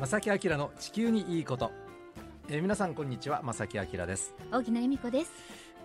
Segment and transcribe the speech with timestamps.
[0.00, 1.72] 正木明の地球にいいこと、
[2.50, 4.34] えー、皆さんこんにちは正木明です。
[4.50, 5.32] 大木恵美子です。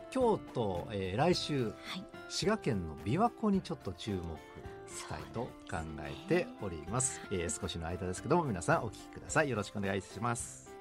[0.09, 1.73] 京都、えー、来週、はい。
[2.27, 4.19] 滋賀県の琵琶湖にちょっと注目
[4.93, 7.21] したいと考えております。
[7.31, 9.49] えー少しの間ですけども皆さんお聞きください。
[9.49, 10.75] よろしくお願いします。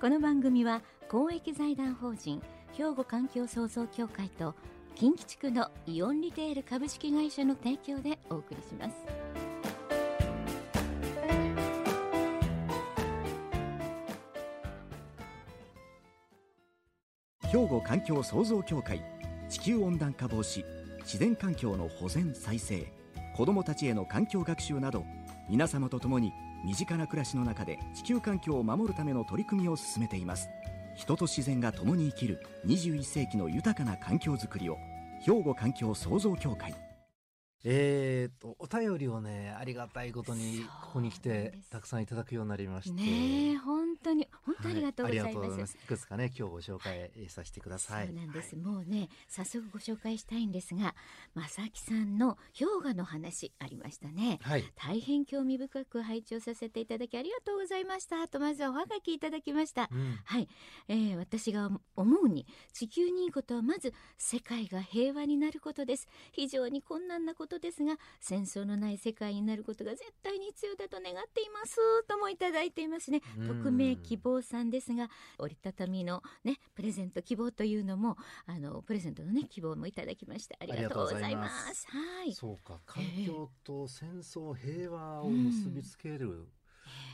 [0.00, 2.40] この番組は公益財団法人
[2.72, 4.54] 兵庫環境創造協会と
[4.94, 8.94] 近畿地区のイオンリテール株式会社の提供でお送りします
[17.50, 19.02] 兵庫環境創造協会
[19.48, 20.64] 地球温暖化防止
[21.00, 22.86] 自然環境の保全再生
[23.36, 25.04] 子どもたちへの環境学習など
[25.48, 26.32] 皆様と共に
[26.64, 30.48] 身近な暮らしの中で地球環境を守るための取り組みを進めています。
[30.94, 34.76] 人と自然が共に生きる21世紀の豊かな環境づくりを
[35.24, 36.72] 兵庫環境創造協会。
[37.64, 43.02] えー、とお便りをねありがたいことにここに来てたくさんいただくようになりまして。
[43.02, 43.56] ね
[44.02, 45.72] 当に本当ありがとうございはありがとうございまます。
[45.72, 48.06] すいくつかね今日ご紹介させてください。
[48.06, 50.94] そうなんです、もうね早速ご紹介したいんですが
[51.34, 54.38] 正木さんの氷河の話ありましたね。
[54.42, 54.64] はい。
[54.76, 58.26] 大変興味深く拝聴させていただきありがとうございました。
[58.28, 60.18] とまずはおはがきいただきました、うん。
[60.24, 60.48] はい、
[60.88, 66.08] えー私が思うに地球にいいことはまず世界が平和になることです。
[66.32, 71.76] 非常に困難なことですが戦争のない世界になることが絶対に必要だと願っています。
[72.08, 73.20] ともいただいていますね。
[73.38, 73.48] うん。
[73.48, 75.08] 匿名希望さんですが
[75.38, 81.86] 折りたたみのねプレゼント希望というのもあのプレゼントのね希望もいただきましてありがとうございます。
[81.88, 82.34] はい。
[82.34, 86.48] そうか環境と戦争平和を結びつける、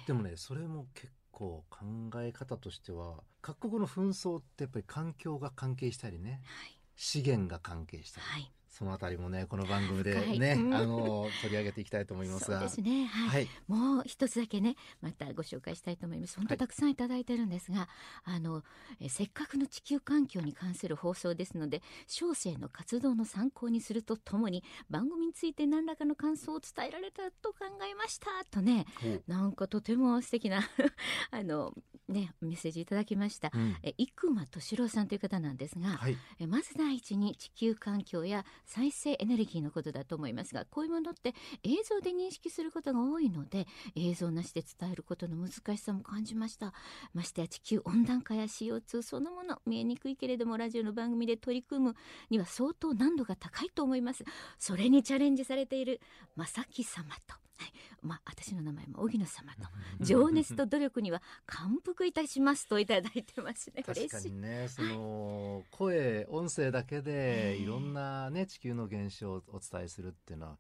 [0.07, 1.85] でもねそれも結構考
[2.17, 6.81] え方としては各国の紛争ってやっぱり環境が関係したりねはい。
[6.99, 10.75] 資源が関係したり、はいそのあたりもねこの番組でね、うん。
[10.75, 12.51] あの取り上げていきたいと思います。
[12.51, 13.07] がそうですね。
[13.07, 13.49] はい、はい。
[13.69, 16.37] もう一つだけねまたご紹介したいと思います。
[16.37, 17.89] 本当たくさんいただいてるんですが、
[18.25, 18.63] あの
[19.01, 28.85] えせっかくの地球環境に関する放送ですので小生の活動の参考にするとともに番組について何らかの感想を伝えられたと考えましたとね
[29.29, 30.61] おなんかとても素敵な
[31.31, 31.73] あの
[32.09, 33.77] ねメッセージいただきました、うん。
[33.83, 36.17] え生間敏郎さんという方なんですが、はい。
[36.39, 46.75] えまず第一に地球環境や再生エネルギーのことだと思いますがこういうものって映像で認識することが多いので映像なしで伝えることの難しさも感じました。
[47.15, 51.97] ましてや地球温暖化や CO2 そのもの見えにくいけれどもラジオの番組で取り組む
[52.31, 54.25] には相当難度が高いと思います。
[54.59, 56.01] それにチャレンジされている
[56.37, 57.73] 正木様と、はい、
[58.03, 59.69] まあ私の名前も荻野様と
[60.01, 63.83] 情熱と努力には感服いたしますといただいてますね。
[63.83, 64.33] 確か嬉しい。
[64.33, 70.59] にねその声音声だけでええいろんなね地球の現象をお伝えするっていうのは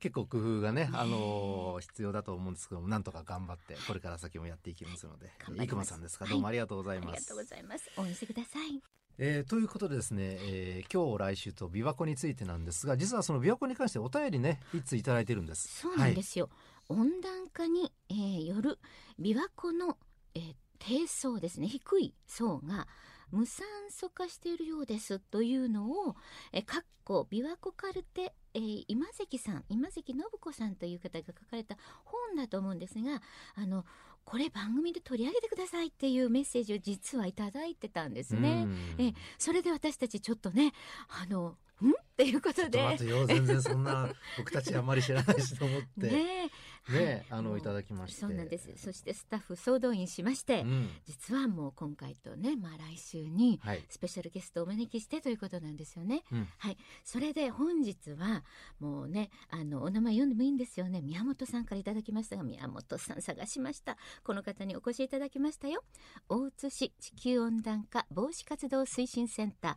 [0.00, 5.30] 結構工夫がね、あの必要だと思うんですけどもなんとか頑張ってこれから先もやっていきますので。
[5.48, 6.26] 生駒さんですか？
[6.26, 7.08] どうもありがとうございます。
[7.08, 7.90] ありがとうございます。
[7.96, 8.82] 応援してください
[9.18, 14.60] えーということでですね、えー今日来週と琵琶湖についてなんですが実はその琵琶湖に関してお便りね
[14.92, 15.80] いただいてるんです。
[15.80, 16.50] そうなんですよ、
[16.88, 18.78] 温暖化に、えーよる
[19.20, 19.96] 琵琶湖の、
[20.34, 22.86] えー低層ですね低い層が
[23.34, 26.14] 無酸素化しているようですというのを、
[26.52, 33.20] えー、かっこ琵琶湖カルテ、えー今関さん今関信子さんという方が書かれた本だと思うんですが
[33.56, 33.84] あの
[34.24, 38.64] これ番組で取り上げてくださいっていうメッセージを実はいただいてたんですね。
[38.64, 38.94] うん。
[38.98, 40.72] えーそれで私たちちょっとね
[41.08, 41.90] あのん？
[41.90, 43.26] っていうことちょっと待でってよ。
[43.26, 44.08] 全然そんな
[44.38, 45.86] 僕たちあんまり知らないしと思って。
[46.08, 46.50] ね
[46.92, 48.20] ねあのもういただきまして。
[48.20, 48.70] そうなんです。
[48.76, 50.88] そしてスタッフ総動員しまして、うん。
[51.06, 53.82] 実はもう今回とね、まあ、来週にはい。
[53.88, 56.22] スペシャルゲストをお招きしてということなんですよね。
[56.32, 56.48] うん。
[56.58, 58.44] はい、それで本日は
[58.80, 61.00] もうねあのお名前読んでもいいんですよね。
[61.00, 63.96] 宮本さんからいただきましたが宮本さん探しました。
[64.22, 65.84] この方にお越しいただきましたよ。
[66.28, 69.74] 大津市地球温暖化防止活動推進センター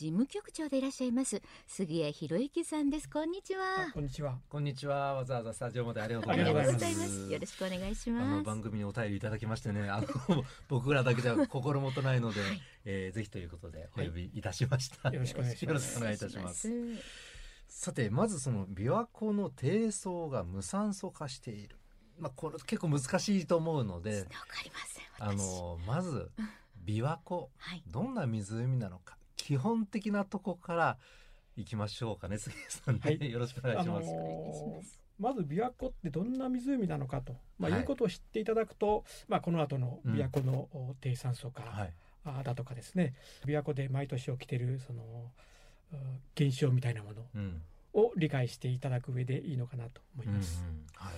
[0.00, 3.06] 事務局長でいらっしゃいます杉谷博之さんです。
[3.10, 3.90] こんにちは。
[3.92, 4.38] こんにちは。
[4.48, 5.12] こんにちは。
[5.12, 7.30] わざわざスタジオまでありがとうごあざいます。
[7.30, 8.36] よろしくお願いしあます。
[8.38, 10.06] の番組にお便りいただきましてね、あの
[10.68, 12.40] 僕らだけじゃ心もとないので、
[12.86, 15.10] えーぜひということでお呼びいたしました。
[15.10, 15.70] よろしくお願いします。
[15.70, 16.70] よろしくお願いいたします。
[17.68, 21.76] さて、まずその琵琶湖の低層が無酸素化している。
[22.18, 26.30] まあこれ結構難しいと思うのでわ、かりませんあ私のまず
[26.86, 27.82] 琵琶湖はい。
[27.86, 29.18] どんな湖なのか
[29.50, 30.96] 基本的なとこから
[31.56, 33.32] 行きましょうかね、杉江さんね、はい。
[33.32, 34.08] よろしくお願いします。
[34.08, 35.00] お願いいたします。
[35.18, 37.80] まず琵琶湖ってどんな湖なのかと、まあ、はい。
[37.80, 41.92] いうことを知っていただくと、まあ、この後の琵琶湖のお低酸素化はい。
[42.24, 43.14] あだとかですね、
[43.44, 45.02] 琵琶湖で毎年起きてるその
[45.92, 45.96] う
[46.36, 47.62] 現象みたいなものうん。
[47.92, 50.64] を理解していただく上でいいのかなと思いうんうんます。
[50.94, 51.10] は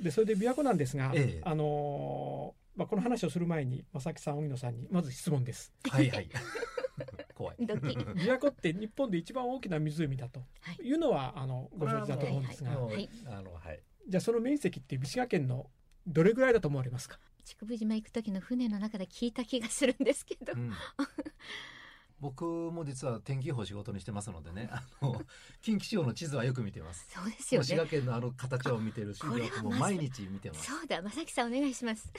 [0.00, 0.04] い。
[0.04, 1.40] でそれで琵琶湖なんですが、ええ。
[1.42, 5.72] あのーまあ、この話をする前に正木さん荻野さんにまず質問です。
[5.88, 6.28] はいはい
[7.44, 7.56] 怖い。
[7.66, 10.76] 琵琶湖って日本で一番大きな湖だとはい。
[10.86, 12.78] いうのはあのご承知だと思うんですが、はい。
[12.80, 13.08] もうはい。
[13.26, 13.82] あのはい。
[14.08, 15.70] じゃあその面積って滋賀県の
[16.06, 17.18] どれぐらいだと思われますか？
[17.46, 20.72] 竹生島行く時の船の中で聞いた気がするんですけど、うん。
[22.20, 25.20] 僕も実は天気予報仕事にしてますのでねあの
[25.60, 27.06] 近畿地方の地図はよく見てます。
[27.10, 29.34] そうですよ滋ね賀県のあの形を見てるしも
[29.70, 30.64] う毎日見てます。
[30.70, 32.10] そうだ正木さんお願いします。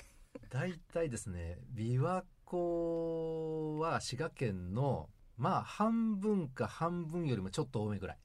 [0.49, 8.17] 大体ですね琵琶湖は滋賀県のまあ半分か半分よりもちょっと多めぐらい。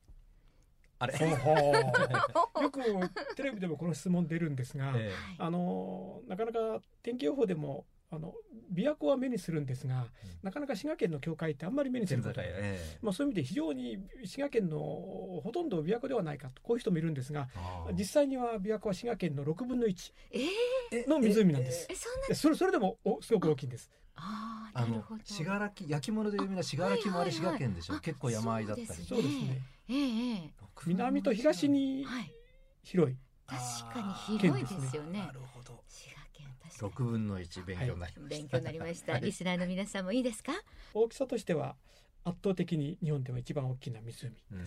[0.98, 1.14] あれ、
[2.60, 8.34] よくテレビでもこの質問出るんですが、えあのなかなか天気予報でもあの
[8.74, 10.08] 琵琶湖は目にするんですが、
[10.42, 12.52] なかなか滋賀県の境界ってあんまり目にすることがない。
[12.54, 12.98] ええ。
[13.00, 17.48] まあ、そういう意味で非常に滋賀県のほとんど琵琶湖ではないかとこういう人もいるんですが
[17.96, 20.44] 実際には琵琶湖は滋賀県の6分の1えー、
[20.90, 21.86] えの湖なんです。
[21.88, 23.90] えそんなでそれそれでもおすごく大きいんです
[24.22, 29.04] ああの信楽焼き物で有名な信楽もあれ滋賀県でしょ、はいはいはい結構山あいだったり。
[29.04, 29.62] そうですね。
[29.88, 30.52] ええええ。
[30.86, 32.34] 南と東にはい。
[32.82, 33.16] 広い。
[33.46, 35.20] 確かに広いですよね。
[35.26, 36.92] なるほど滋賀県確かに。
[36.92, 39.22] 6分の1勉強になりました、勉強になりました、はい。
[39.22, 40.52] リスナーの皆さんもいいですか、
[40.94, 41.76] 大きさとしては
[42.24, 44.58] 圧倒的に日本では一番大きな湖、うん。
[44.58, 44.66] うん。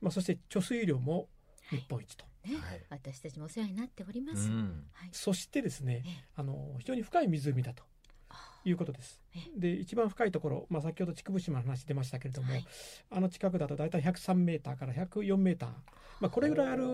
[0.00, 1.28] まあ、そして貯水量も
[1.70, 2.56] 日本一と、ね。
[2.56, 2.86] はい。
[2.90, 4.84] 私たちもお世話になっておりまうす、ん。
[4.92, 5.08] はい。
[5.12, 6.24] そしてですねええ。
[6.36, 7.82] あの非常に深い湖だと
[8.66, 9.20] いうことです。
[9.34, 9.38] え。
[9.56, 12.66] で一番深いところ、まあ、先ほど筑部島の話出ましたけれども、はい。
[13.10, 15.68] あの近くだと大体103メーターから104メーター、
[16.20, 16.84] まあ、これぐらいある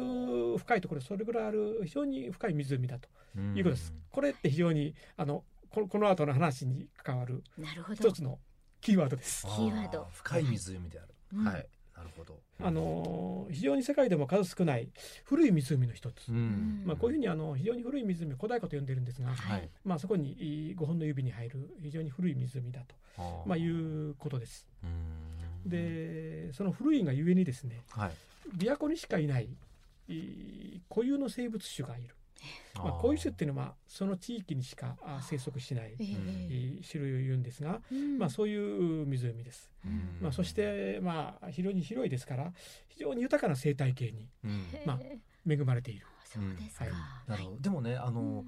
[0.58, 3.94] 深いところそれぐらいある非常に深い湖だとうんいうことです。
[4.10, 8.08] これって非常にあのここの後の話に関わるなるほど。
[8.08, 8.38] 一つの
[8.82, 9.46] キーワードです。
[9.46, 10.02] キーワード。
[10.02, 11.44] あ深い湖である、うん。
[11.46, 11.66] はい
[12.02, 12.38] なるほど。
[12.60, 14.88] あの非常に世界でも数少ない
[15.24, 16.28] 古い湖の一つ。
[16.28, 16.82] うん。
[16.84, 19.68] まあ、こういうふうにあの非常に古い湖古代湖と呼んでるんですが、はい。
[19.84, 22.80] まあ、そこに5本の指に入る非常に古い湖だ
[23.16, 24.66] と、まあ、いうことです。
[24.82, 25.70] うん。
[25.70, 28.12] でその古いがゆえにですねはい。
[28.56, 29.48] 琵琶湖にしかいない
[30.08, 32.14] い固有の生物種がいる、
[32.74, 38.18] まあ、ーこういう種っていうのはその地域にしかあ生息しない種類を言うんですが、うん。
[38.18, 39.70] まあ、そういう湖です。
[39.84, 40.18] うん。
[40.20, 42.52] まあ、そして、まあ、非常に広いですから
[42.88, 44.66] 非常に豊かな生態系にうん。
[44.84, 45.18] まあえ。
[45.48, 46.06] 恵まれている。
[46.24, 46.70] そうで
[47.26, 47.58] なるほど。
[47.60, 48.46] でもねあの、うん。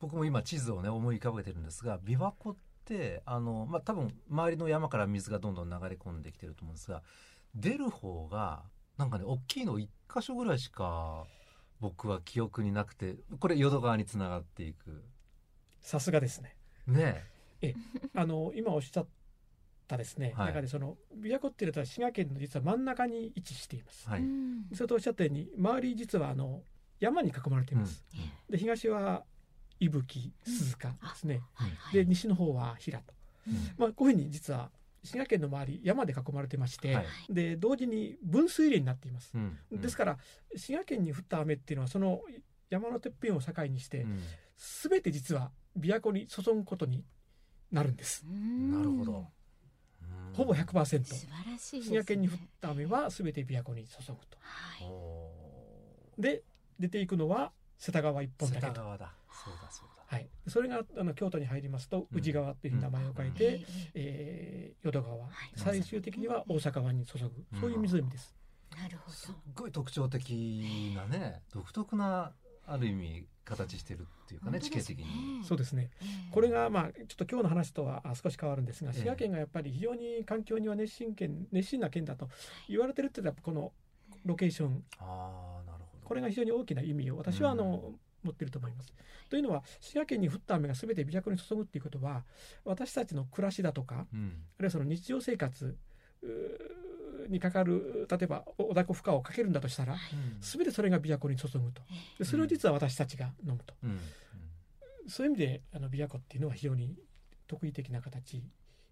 [0.00, 7.02] 僕も今地図をね思い浮かべてるんですが琵琶湖ってあの、まあ、多分周りの山から水がどんどん流れ込んできてると思うんですが
[7.54, 8.62] 出る方が
[8.98, 11.24] なんかね大きいの1箇所ぐらいしか
[11.80, 15.04] 僕は記憶になくてこれ淀川につながっていく。
[15.80, 16.56] さすがですね。
[16.86, 17.24] ね。
[18.14, 19.06] あの今おっしゃっ
[19.86, 20.46] たですね、はい。
[20.48, 24.08] 中でその琵琶湖っていうのは滋賀県の実は真ん中に位置しています。
[24.08, 24.64] はい、うん。
[24.74, 26.62] それとおっしゃったように周り実はあの
[26.98, 28.04] 山に囲まれています。
[28.14, 28.52] うん。
[28.52, 29.24] で東は
[29.78, 31.42] 伊吹鈴鹿ですね。
[31.54, 31.94] はいはい。
[31.94, 33.14] で西の方は平と。
[33.46, 33.54] うん。
[33.78, 34.70] まあこういうふうに実は
[35.06, 37.06] 滋賀県の周り山で囲まれてまして、はい。
[37.30, 39.30] で同時に分水嶺になっています。
[39.34, 39.80] うんうん。
[39.80, 40.18] ですから
[40.54, 42.20] 滋賀県に降った雨っていうのはその
[42.68, 44.20] 山のてっぺんを境にして、うん。
[44.56, 47.04] すべて実は琵琶湖に注ぐことに
[47.70, 48.24] なるんです。
[48.26, 49.26] うんなるほど、
[50.02, 50.34] うん。
[50.34, 51.04] ほぼ100%。
[51.04, 54.38] 素晴らしいです、ね、滋賀県に降った雨はすべて琵琶湖に注ぐと。
[54.40, 54.86] はい。
[54.88, 55.30] お
[56.18, 56.42] で
[56.78, 58.72] 出ていくのは世田川一本だけと。
[58.72, 59.12] 田川だ。
[59.44, 62.18] そうだそうだはい、それがあの京都に入りますとうん。
[62.18, 65.28] 宇治川っていう名前を変ええて、ええー淀川、い。
[65.56, 68.36] 最終的には大阪湾に注ぐ、そういう湖です。
[68.76, 72.32] なるほすっどごい特徴的なね独特な
[72.66, 75.90] ある意味形してるっていうかね地形的に、そうですね。
[76.02, 76.32] ええ。
[76.32, 82.28] これがまあちょっと今日の話とはあ少し変わるんですが、ええ滋賀県がやっぱり非常に環境には熱心県熱心な県だと
[82.68, 83.72] 言われてるっていうのはこの
[84.24, 84.84] ロケーション。
[84.98, 86.06] ああなるほど。
[86.06, 87.94] これが非常に大きな意味を私はあの、
[88.26, 88.92] 持ってると思います。
[89.30, 92.24] というのは滋賀県に降った雨が全て琵琶湖に注ぐっていうことは
[92.64, 94.44] 私たちの暮らしだとかうん。
[94.58, 95.76] あるいはその日常生活
[97.28, 99.98] にかかる例えばおだこ負荷をかけるんだとしたらうん
[100.40, 101.82] 全てそれが琵琶湖に注ぐと。
[102.18, 103.98] でそれを実は私たちが飲むと、うん。
[105.08, 106.96] そういう意味であの琵琶湖っていうのは非常に
[107.46, 108.42] 特異的な形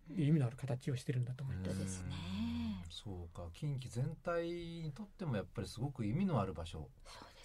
[0.09, 2.05] で意味のある形をしてるんだと思います。
[2.91, 3.49] そうか。
[3.53, 6.88] 近畿全体にとってもやっぱりすごく意味のある場所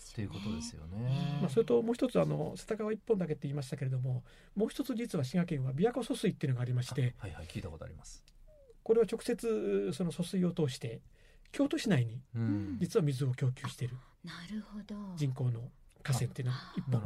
[0.09, 1.35] そうですっていうことですよえね。
[1.37, 1.41] え。
[1.41, 4.23] まあ、それともう一つあの世田川一本だけって言いましたけれども
[4.55, 8.23] もう一つ実は滋賀県は琵琶湖疎水っていうのがありましてあはいはい聞いたことあります。
[8.83, 11.01] これは直接その疎水を通して
[11.51, 12.77] 京都市内にうん。
[12.79, 14.95] 実は水を供給しているなるほど。
[15.15, 15.61] 人工の
[16.03, 17.01] 河川っていうのが一本。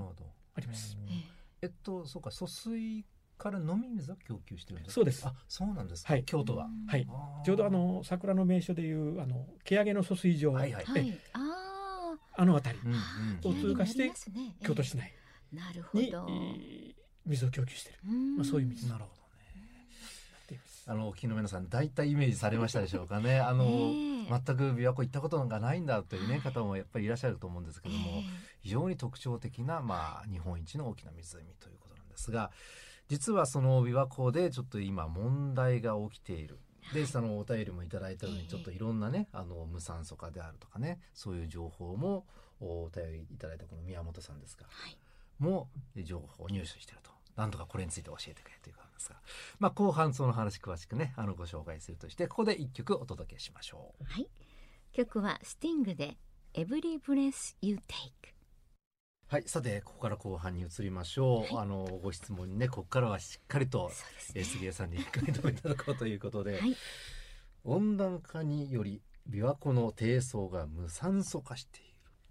[0.56, 0.98] あります。
[1.00, 1.14] うん。
[1.14, 1.24] え
[1.62, 3.06] えっとそうか疎水
[3.38, 5.26] から飲み水を供給してるんですかそうです。
[5.26, 6.14] あそうなんですか。
[6.14, 6.24] はい。
[6.24, 6.70] 京都は。
[6.88, 7.08] はい。
[7.44, 10.86] ちょうどあの桜の名所でいうあの毛上げの疎水場、はいはい。
[10.88, 11.20] えはい。
[11.34, 11.63] ああ
[12.36, 13.60] あの辺りうんうん。
[13.60, 14.12] を通過して
[14.66, 15.18] 京都市内え
[15.54, 15.56] え。
[15.56, 18.00] なるほに、水を供給している。
[18.08, 18.36] うん。
[18.38, 19.24] まあそういう水なるほどね。
[20.86, 23.40] あのお聞きの皆さん大体イメージされましたでしょうかね。
[23.42, 24.28] あの、ええ。
[24.28, 28.24] 全く琵琶湖行ったことがないんだというね方もやっぱりいらっしゃると思うんですけども、ええ。
[28.62, 32.52] 非常に特徴的な、まあ、日本一の大きな湖ということなんですが
[33.08, 36.60] 実はその琵琶湖でちょっと今問題が起きている。
[36.94, 38.42] でそのお便りもいただいたのええ。
[38.42, 42.26] にちょっといろんなねあの無酸素化であるとかねそういう情報も
[42.60, 44.98] お便りいただいたこの宮本さんですがはい。
[45.40, 45.68] も
[46.04, 47.12] 情報を入手していると。
[47.36, 49.16] なんとかこれについて教えてくれということなんですが、
[49.58, 54.04] まあ、後半その話詳しくねあのご紹介するとしてここで一曲お届けしましょう。
[54.06, 54.28] はい。
[54.92, 56.18] 曲はスティングで
[56.54, 58.33] Every Breath You Take
[59.34, 61.58] はい、さてここから後半に移りましょう。
[61.58, 66.78] あのご質問にねここからはしっかりと、そうですえー杉江さんに回答いただこうということで、はい。
[67.64, 71.82] 温暖化により琵琶湖の低層が無酸素化してい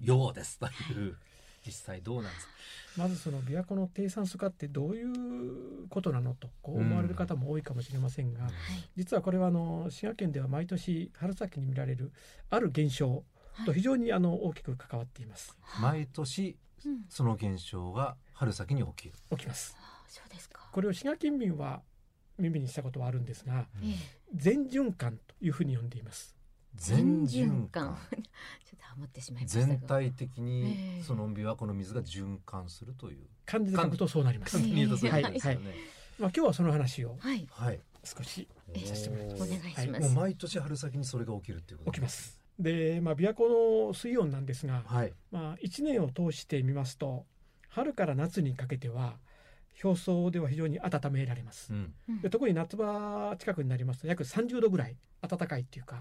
[0.06, 0.68] るようですとい
[1.08, 1.16] う
[1.66, 2.52] 実際どうなんですか？
[2.98, 8.52] まずその琵琶湖の低酸素化ってどういうことなのとこう思われる方も多いかもしれませんが、はい。
[8.94, 12.12] 実はこれはあの滋賀県では毎年春先に見られる
[12.48, 13.24] ある現象
[13.66, 15.58] と非常にあの大きく関わっています。
[15.80, 17.04] 毎年うん。
[17.08, 19.14] その現象が春先に起きる。
[19.30, 19.76] 起きます。
[19.78, 20.68] あそうですか。
[20.72, 21.82] これを滋賀県民は
[22.38, 23.94] 耳にしたことはあるんですがええ。
[24.34, 26.34] 全循環というふうに呼んでいます。
[26.74, 27.96] 全循環。
[28.10, 28.18] ちょ
[28.76, 29.66] っとハモってしまいましたが。
[29.66, 33.26] 全体的えにえその琵琶湖の水が循環するという。
[33.44, 35.48] 漢字で書くとそうなります、簡単に言うとそういうことです。
[35.48, 35.74] よね。
[36.18, 37.46] まあ、今日はその話をはい。
[37.50, 37.80] はい。
[38.04, 39.42] 少しええさせてもらいます。
[39.42, 39.88] お願いしはい。
[39.88, 45.12] ますもう毎年春先にそれが起きるっていうこと起きますで、まあ、琵琶湖の水温なんですが、はい。
[45.30, 47.24] まあ、1年を通してみますと
[47.68, 49.14] 春から夏にかけては
[49.82, 51.72] 表層では非常に温められます。
[51.72, 51.94] う、ん。
[52.08, 52.20] うん。
[52.20, 56.00] で特に夏場近くになりますと約30度ぐらい暖かいっていうか。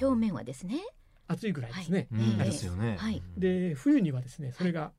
[0.00, 0.80] 表面はですね。
[1.28, 2.96] 暑いぐらいですね、うん、ええですよね。
[2.98, 3.22] はい。
[3.36, 4.92] うん、で冬にはですねそれが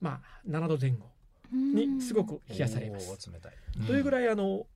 [0.00, 1.10] まあ7度前後
[1.52, 3.10] にすごく冷やされます。
[3.10, 3.52] おー冷たい。
[3.86, 4.66] というぐいらいあの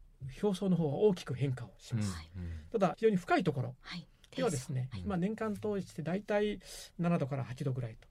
[0.42, 2.30] 表層の方は大きく変化をします、はい
[2.70, 6.60] ただ非常に深いところはいではですね、はいまあ、年間通して大体
[7.00, 8.06] 7度から8度ぐらいと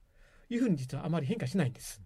[0.54, 2.02] いうふうに実はあまり変化しないんです。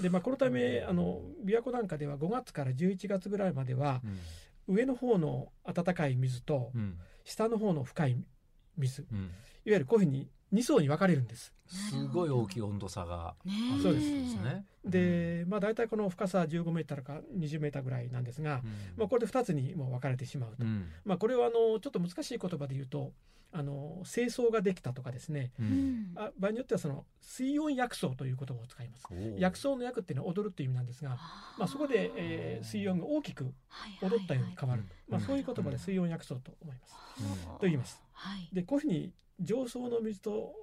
[0.00, 4.18] でまあ、このためあの琵琶湖なんかでは5月から11月ぐらいまではうん。
[4.68, 6.98] 上の方の暖かい水とうん。
[7.24, 8.16] 下の方の深い
[8.76, 9.30] 水いわうん。
[9.64, 11.52] ゆるこういうふうに2層に分かれるんです。
[11.66, 14.64] すごい大きい温度差がねあるそうですんですね。
[14.84, 20.64] で、まあ、大体この深さ15メートルか20メートルぐらいなんですが、うん、まあ、これで2つにもう分かれてしまうと。
[20.64, 20.88] うん。
[21.04, 23.12] まあ、これはあのちょっと難しい言葉で言うと
[23.54, 25.62] あの清掃ができたとかですねう。
[25.62, 29.06] うんんあ場合によってはその水温薬草という言葉を使います。
[29.38, 31.10] 薬草の薬っていうのは踊るっていう意味なんですが、
[31.58, 33.52] まあ、そこで、えー水温が大きく
[34.00, 36.94] 踊ったように変わる、はいはいまあ、そういう言葉で水温薬草と思います。
[37.20, 38.02] うんと言います。
[38.12, 40.54] はいでこういうふうに上層の水と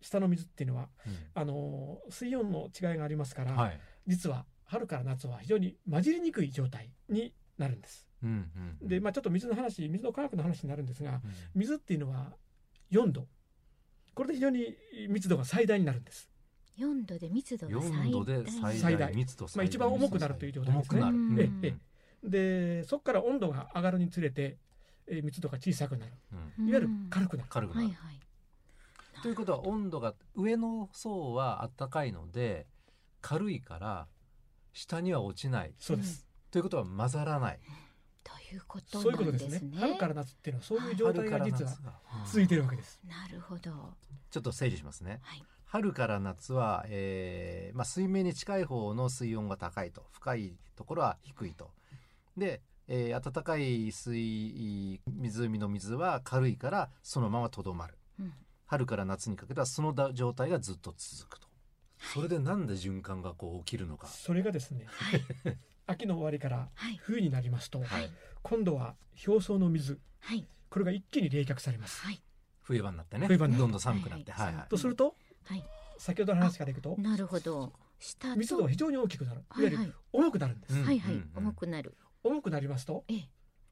[0.00, 3.80] 下の水っていうのはうんあのー水温の違いがありますから、はい。
[4.06, 8.08] 実は春から夏は非常に混じりにくい状態になるんです。
[8.26, 8.50] うん。
[8.82, 8.88] うん。
[8.88, 11.20] で、まあ、ちょっと水の話水の科学の話になるんですがうん。
[11.54, 12.32] 水っていうのは
[12.90, 13.26] 4度。
[14.14, 14.76] これで非常に
[15.08, 16.30] 密度が最大になるんです。
[16.78, 18.08] 4度で密度が最大。
[18.08, 19.12] 4度で最最大。
[19.12, 21.00] 大密度まあ一番重くなるという状態ですね。
[21.00, 21.16] 重くなる。
[21.16, 21.40] うん。
[21.40, 21.74] ええ。
[22.24, 24.58] でそこから温度が上がるにつれて、
[25.06, 26.12] えー密度が小さくなる。
[26.58, 26.68] うん。
[26.68, 27.86] いわゆる軽くなる、軽くなる。
[27.86, 28.20] はいはい。
[29.22, 32.66] ということは温度が上の層は暖かいので
[33.22, 34.08] 軽いから
[34.72, 35.74] 下には落ちない。
[35.78, 37.60] そうです、ということは混ざらない。
[38.26, 41.70] ということそういうことなんですねですね春から夏っていうのはそういう状態が実は
[42.26, 43.00] 続いているわけです。
[43.04, 43.94] なるほど
[44.30, 45.20] ちょっと整理しますね。
[45.22, 51.72] はい春から夏は、えーまあ、水面に近い方の水温が高いと深いところは低いと。
[52.36, 57.98] で、えー暖かい水湖の水は軽いからそのままとどまる。
[58.20, 58.32] うん
[58.68, 61.46] 春から夏にかけてはそのだ状態がずっと続くと。
[61.98, 64.06] それでなんで循環がこう起きるのか。
[64.06, 65.20] それがですねはい
[65.86, 66.98] 秋の終わりからはい。
[67.02, 68.10] 冬になりますと、はい。
[68.42, 68.94] 今度は
[69.26, 70.44] 表層の水はい。
[70.68, 72.00] これが一気に冷却されます。
[72.04, 72.20] はい。
[72.62, 73.26] 冬場になってね。
[73.26, 74.32] 冬場になってどんどん寒くなって。
[74.32, 74.46] はい。
[74.46, 75.14] はいはいはいとすると
[75.44, 75.64] はい。
[75.98, 77.72] 先ほどの話からいくとなるほど。
[77.98, 79.44] 下と密度が非常に大きくなる。
[79.58, 80.74] いわゆる重くなるんです。
[80.74, 81.14] うんはいはい。
[81.14, 81.96] うんうん重くなる。
[82.24, 83.28] 重くなりますとええ。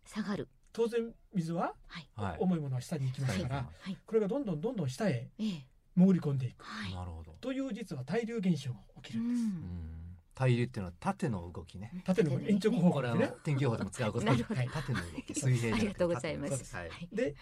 [0.06, 0.48] 下がる。
[0.72, 2.08] 当然水ははい。
[2.14, 2.36] はい。
[2.38, 3.66] 重いものは下に行きますから、はい。
[3.80, 3.98] はい。
[4.06, 5.66] これがどんどんどんどん下へええ。
[5.96, 6.64] 潜り込んでいく。
[6.64, 6.94] はい。
[6.94, 7.32] なるほど。
[7.40, 9.42] という実は対流現象が起きうるんです。
[9.42, 9.48] うん。
[9.48, 9.93] ん
[10.34, 11.90] 対流っていうのは縦の動きね。
[11.94, 12.00] ん。
[12.00, 13.36] 縦の延長方これあの向でね。
[13.44, 14.60] 天気予報でも使うことなるほど。
[14.60, 15.34] はい縦の動き。
[15.34, 16.76] 水平じゃなくてありがとうございます。
[16.76, 16.88] はい。
[16.88, 17.34] はいで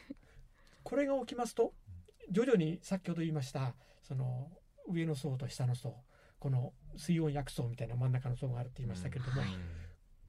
[0.82, 1.72] これが起きますと
[2.30, 4.50] 徐々に先ほど言いましたその
[4.88, 5.94] 上の層と下の層
[6.40, 9.50] この水温薬層みたいな真ん中の層があるって言いましたけれども、はい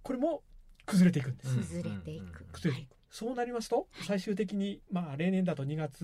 [0.03, 0.43] これも
[0.86, 1.50] 崩れていくんです。
[1.50, 1.63] うん。
[1.63, 2.43] 崩れていく。
[2.51, 2.96] 崩れていく。
[3.10, 6.03] そうなりますと最終的にまあ例年だと2月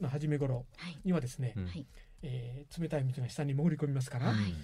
[0.00, 0.98] の初め頃はい。
[1.04, 1.66] にはですね、うん。
[1.66, 1.86] はい
[2.22, 4.54] えー冷たい水が下に潜り込みますから、はい。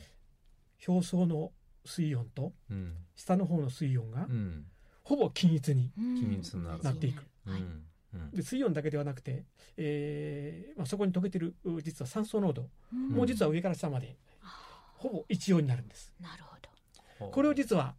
[0.87, 1.53] 表層の
[1.85, 2.95] 水温とうん。
[3.15, 4.67] 下の方の水温がうん。
[5.03, 6.15] ほぼ均一にうん。
[6.17, 7.25] 均一になっていく。
[8.33, 9.45] で水温だけではなくて、
[9.77, 13.09] えーまあ、そこに溶けてるう実は酸素濃度うん。
[13.11, 14.17] も実は上から下まで
[14.97, 16.15] ほぼ一様になるんです。
[16.21, 16.57] なるほ
[17.21, 17.31] ど。
[17.31, 17.95] これを実は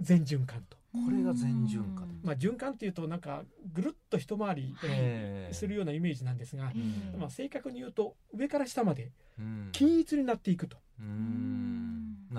[0.00, 2.04] 全循環と、これが全循環。
[2.04, 2.20] うん。
[2.22, 7.18] まあ、循環っていうとなんかぐるっと一回りええするようなイメージなんですが、うん。
[7.18, 9.68] まあ、正確に言うと上から下までうん。
[9.72, 10.76] 均一になっていくと。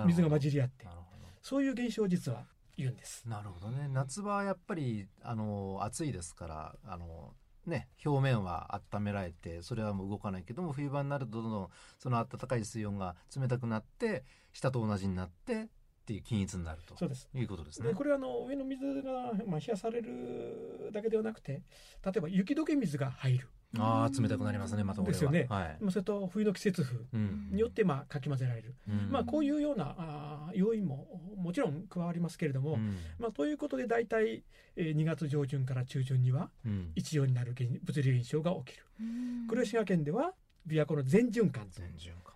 [0.06, 0.86] 水が混じり合って。
[1.42, 2.46] そういう現象を実は
[2.78, 3.24] 言うんです。
[3.26, 3.32] ど。
[3.32, 3.88] なるほどね。
[3.90, 7.34] 夏場はやっぱりあの暑いですからあの
[7.66, 11.70] ね表面は温められてそれはもう動かないけども冬場になるとどんどん
[12.00, 15.70] その暖かい水温が冷たくなって下と同じになって
[16.04, 17.30] っていう均一になるとそうです。
[17.34, 17.88] いうことですね。
[17.88, 21.62] でこれはあの上の水が、まあ、冷やされるだけではなくて
[22.06, 23.48] 例えば雪解け水が入る、
[23.80, 25.48] ああ冷たくなりますねまたですよね。
[25.50, 25.78] はい。
[25.80, 27.50] まあ、それと冬の季節風うん。
[27.54, 29.10] によってまあかき混ぜられる、うん。
[29.12, 31.08] まあ、こういうようなあー要因も
[31.38, 32.98] もちろん加わりますけれども、うん。
[33.18, 34.44] まあ、ということで大体、
[34.76, 36.92] えー2月上旬から中旬にはうん。
[36.96, 38.84] 一様になる現物理現象が起きる。
[39.00, 39.48] うん。
[39.48, 40.34] これを滋賀県では
[40.68, 42.34] 琵琶湖の全循環と全循環。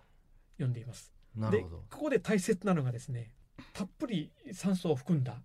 [0.58, 1.12] 呼んでいます。
[1.36, 1.84] でなるほど。
[1.90, 3.30] ここで大切なのがですね
[3.72, 5.40] たっぷり酸素を含んだ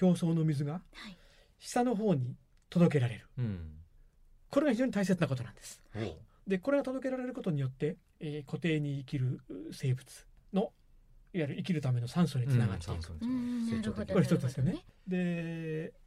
[0.00, 1.16] 表層の水がはい。
[1.58, 2.36] 下の方に
[2.70, 3.26] 届けられる。
[3.38, 3.72] うん。
[4.50, 5.80] これが非常に大切なことなんです。
[5.94, 6.16] おう。
[6.46, 10.70] でこれが届けられることによって、えー固定に生きるう生物のいわ
[11.32, 14.72] ゆる生きるための酸素につながっていく、うんこれ一つですよね。
[15.06, 16.00] でえー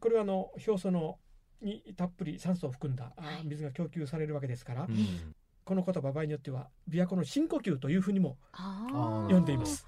[0.00, 1.18] これはあの表層の
[1.62, 3.12] にたっぷり酸素を含んだ
[3.44, 5.34] 水が供給されるわけですから、うん
[5.66, 8.38] この言葉場合によっては琵琶湖の深呼吸というふうにも
[9.28, 9.84] 呼んでいます。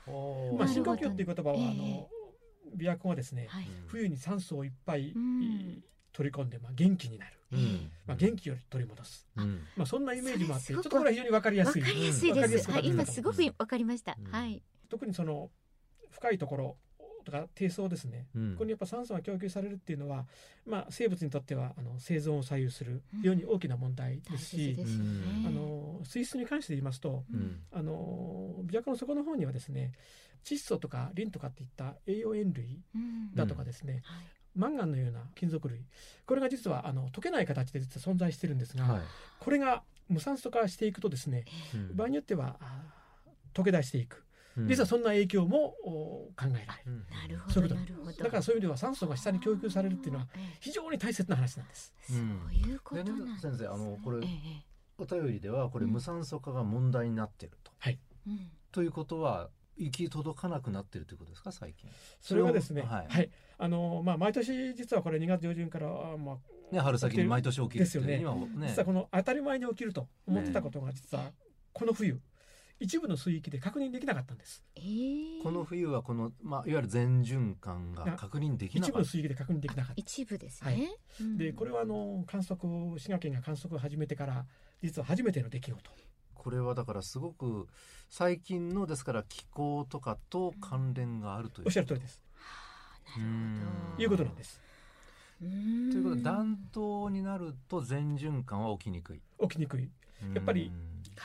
[0.58, 1.76] まあ、深呼吸っていう言葉はあえ。
[1.76, 2.08] の
[2.76, 3.68] 琵琶湖はですねはい。
[3.86, 5.84] 冬に酸素をいっぱいうん。
[6.12, 7.92] 取り込んでまあ元気になる、うん。
[8.06, 9.60] まあ、元気を取り戻す、うん。
[9.76, 11.82] まあ、そんなイメージもあってちょっとこれは非常に分かりやすい。
[11.82, 12.56] わかりやすいわかりやすい。
[12.56, 12.70] です。
[12.72, 14.16] はい、今すごくわかりました。
[14.18, 14.32] うん。
[14.32, 14.60] はい。
[14.88, 15.48] 特にその
[16.10, 16.76] 深いところ
[17.28, 18.26] とか低層ですね。
[18.34, 18.52] うん。
[18.52, 20.24] ここにやっぱ酸素が供給されるっていうのは、
[20.66, 25.46] まあ、生物にとってはあの生存を左右する非常に大きな問題大ですし、切ですよね。
[25.46, 27.60] あの水質に関して言いますとうん。
[27.70, 29.92] あの琵琶湖の底の方にはですね
[30.44, 33.34] 窒素とかリンとかっていった栄養塩類うん。
[33.34, 34.26] だとかですね、はい。
[34.56, 35.84] マンガンのような金属類
[36.26, 39.02] これが実はあの溶けない形で実は存在してるんですが、はい。
[39.38, 41.96] これが無酸素化していくとですねうん。
[41.96, 42.56] 場合によっては
[43.52, 44.16] 溶け出していく。
[44.16, 44.27] うん
[44.66, 46.86] 実はそんな影響もお考えられる。
[46.86, 48.12] うんなるほどなるほど。
[48.12, 51.94] だからそういう意味では酸素が下に供給されるっていうのはええ非常に大切な話なんです。
[52.08, 52.16] そう
[52.52, 54.64] いうことなんです、先生あのこれええ。
[54.98, 57.72] お便りではこれうん無酸素化が問題になってると、
[58.26, 58.50] うん。
[58.72, 61.88] ということは行き届かなくなってるということですか最近。
[62.20, 63.24] それがですね、それをは、はい。
[63.24, 68.20] いあのまあ毎年実はこれ2月上旬からあまあね春先に毎年起きるっていうですよね。
[68.20, 68.68] 今ね。
[68.68, 71.32] 実はこの当たり前に起きると思ってたことが実は
[71.72, 72.20] この冬
[72.80, 74.62] 一部の水域で確認できなかったんです。
[74.76, 79.92] ええこの冬はこの、まあ、いわゆる全循環が確認できな一部かったの水域で確認できなかった。
[79.96, 80.70] 一部ですね。
[80.70, 80.88] はい
[81.20, 84.46] うんでこれはあの観測滋賀県が観測を始めてから
[84.82, 85.90] 実は初めての出来事。
[86.34, 87.66] これはだからすごく
[88.08, 92.22] 最近のですから気候とかと関連があるというおっしゃる通りです。
[93.16, 93.30] なる
[93.92, 94.02] ほど。
[94.02, 94.60] いうことなんです。
[95.40, 99.90] ということで暖冬になると全循環は起きにくい起きにくい。
[100.34, 100.72] やっぱり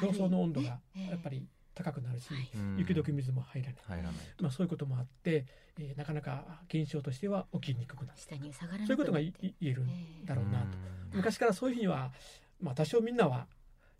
[0.02, 2.30] 表層の温度がええやっぱり高くなるし、
[2.78, 3.78] 雪解け水も入らない。
[3.88, 5.46] 入らないまあそういうこともあって、
[5.80, 8.20] えーなかなか現象としては起きにくくなる。
[8.20, 10.66] 下に下がらなそういうことが言えるんええだろうなと。
[10.66, 12.12] うん昔からそういうふうには
[12.62, 13.48] まあ多少みんなは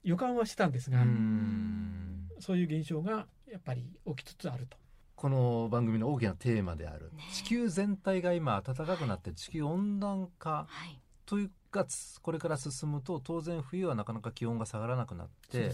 [0.04, 4.78] 予感はしてたんですが、うんそういう現象がやっぱり起きつつあると。
[5.16, 11.00] この番組の大きなテーマであるね地球全体が今暖かくなって地球温暖化はい。
[11.26, 15.74] というかつこれから進むと当然冬はなかなか気温が下がらなくなってね。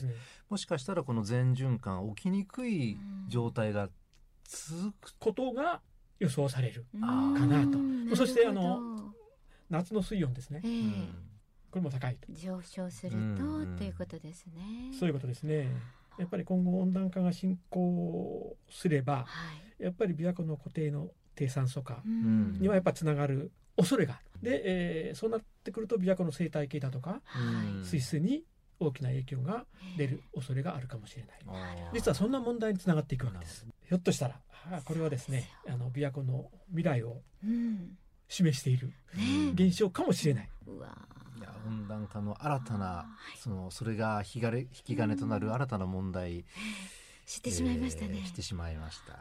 [0.49, 3.89] もしかしたらこの全循環起きにくい状態が
[4.45, 5.81] 続くことが
[6.19, 6.85] 予想される。
[6.99, 7.05] か
[7.45, 8.51] なとうんそしてあ
[9.69, 10.67] 夏の水温ですねえ。
[10.67, 11.29] え
[11.69, 12.33] これも高いと。
[12.33, 14.91] 上昇するとうんということですね。
[14.97, 15.69] そういうことですね。
[16.17, 19.68] やっぱり今後温暖化が進行すれば、はい。
[19.79, 24.19] やっぱり琵琶湖の固定の低酸素化うんにはやっぱつながる恐れが。
[24.41, 28.43] で、えーそうなってくると琵琶湖の生態系だとかうん水質に
[28.79, 29.65] 大きな影響が
[29.97, 31.39] 出る恐れがあるかもしれない。
[31.93, 33.65] 実はそんな問題につながっていくわけです。
[33.87, 34.39] ひょっとしたら
[34.71, 37.97] あこれはですねあの琵琶湖の未来をうん。
[38.31, 40.49] 示しているね現象かもしれない。
[40.67, 40.95] うわ
[41.37, 46.45] いや温暖化の新たなはいそのそれが引き金引き金となる新たな問題
[47.25, 48.25] 知ってしまいましたねえー。
[48.25, 49.19] してしまいました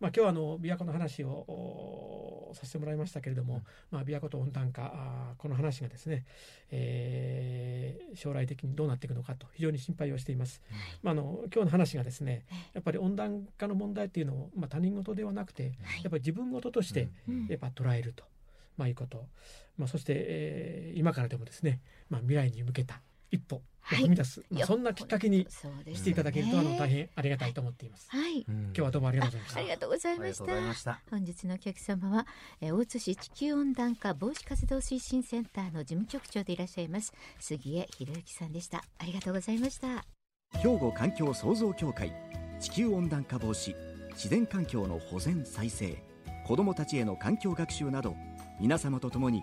[0.00, 3.62] まあ、今日はあの琵琶湖の話をおさせてもらいましたけれども、うん。
[3.90, 6.24] まあ、琵琶湖と温暖化あーこの話がですね、
[6.70, 10.60] えー将来的にどうなっていくのかと非常に心配をしています。
[11.02, 15.64] まあ、あの今日の話がですねやっぱり温暖化の問題っていうのを、まあ、他人事ではなくて
[16.02, 17.46] やっぱり自分事としてうん。
[17.46, 18.24] やっぱ捉えると、
[18.76, 19.26] まあ、いうこと、
[19.78, 28.08] まあ、そして、えー今からでもですね、まあ、未来に向けた一歩踏み出す、いやまあ、そんなきっかけにそうですしていただけると、あのね大変ありがたいと思っています。
[28.10, 28.44] はい。
[28.48, 28.62] うん。
[28.64, 29.68] 今日はどうもありがとうございましたあり。
[29.68, 31.00] がとうございありがとうましたございました。
[31.10, 32.26] 本日のお客様は、
[32.60, 38.84] えー大津市地球温暖化防止活動推進センターの事務局長でいらっしゃいます杉江博之さんでした。
[38.98, 40.04] ありがとうございました。
[40.58, 42.12] 兵庫環境創造協会
[42.60, 43.74] 地球温暖化防止
[44.12, 46.02] 自然環境の保全再生
[46.46, 48.14] 子どもたちへの環境学習など
[48.60, 49.42] 皆様と共に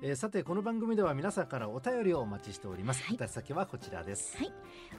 [0.00, 3.02] えーさてこの番組では皆さんからお便りをお待ちしております。
[3.02, 3.18] はい。
[3.20, 4.36] 宛先はこちらです。
[4.36, 4.52] はい。